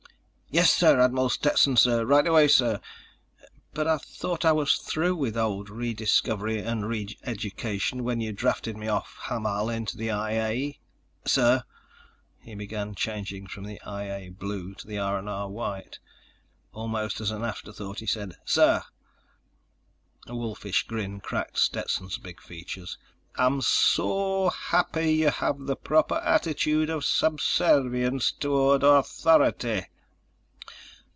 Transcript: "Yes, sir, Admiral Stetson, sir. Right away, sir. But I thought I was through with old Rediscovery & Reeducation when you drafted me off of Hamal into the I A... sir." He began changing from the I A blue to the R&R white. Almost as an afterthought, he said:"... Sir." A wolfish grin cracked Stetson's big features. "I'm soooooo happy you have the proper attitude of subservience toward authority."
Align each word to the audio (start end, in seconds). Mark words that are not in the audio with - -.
"Yes, 0.53 0.69
sir, 0.69 0.99
Admiral 0.99 1.29
Stetson, 1.29 1.77
sir. 1.77 2.03
Right 2.03 2.27
away, 2.27 2.49
sir. 2.49 2.81
But 3.73 3.87
I 3.87 3.97
thought 3.97 4.43
I 4.43 4.51
was 4.51 4.75
through 4.79 5.15
with 5.15 5.37
old 5.37 5.69
Rediscovery 5.69 6.61
& 6.61 6.61
Reeducation 6.67 8.01
when 8.01 8.19
you 8.19 8.33
drafted 8.33 8.75
me 8.75 8.89
off 8.89 9.15
of 9.17 9.29
Hamal 9.31 9.69
into 9.69 9.95
the 9.95 10.11
I 10.11 10.31
A... 10.31 10.79
sir." 11.25 11.63
He 12.41 12.53
began 12.53 12.95
changing 12.95 13.47
from 13.47 13.63
the 13.63 13.79
I 13.83 14.03
A 14.13 14.27
blue 14.29 14.73
to 14.73 14.85
the 14.85 14.97
R&R 14.97 15.49
white. 15.49 15.99
Almost 16.73 17.21
as 17.21 17.31
an 17.31 17.45
afterthought, 17.45 17.99
he 17.99 18.05
said:"... 18.05 18.35
Sir." 18.43 18.83
A 20.27 20.35
wolfish 20.35 20.85
grin 20.85 21.21
cracked 21.21 21.59
Stetson's 21.59 22.17
big 22.17 22.41
features. 22.41 22.97
"I'm 23.35 23.61
soooooo 23.61 24.51
happy 24.51 25.13
you 25.13 25.29
have 25.29 25.65
the 25.65 25.77
proper 25.77 26.15
attitude 26.15 26.89
of 26.89 27.05
subservience 27.05 28.33
toward 28.33 28.83
authority." 28.83 29.85